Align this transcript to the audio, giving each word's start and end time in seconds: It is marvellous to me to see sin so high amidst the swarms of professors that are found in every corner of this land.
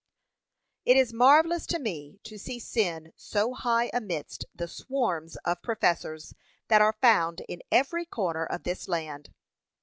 It 0.83 0.97
is 0.97 1.13
marvellous 1.13 1.67
to 1.67 1.77
me 1.77 2.19
to 2.23 2.39
see 2.39 2.57
sin 2.57 3.13
so 3.15 3.53
high 3.53 3.91
amidst 3.93 4.45
the 4.55 4.67
swarms 4.67 5.35
of 5.45 5.61
professors 5.61 6.33
that 6.69 6.81
are 6.81 6.97
found 7.01 7.41
in 7.47 7.61
every 7.71 8.07
corner 8.07 8.43
of 8.47 8.63
this 8.63 8.87
land. 8.87 9.31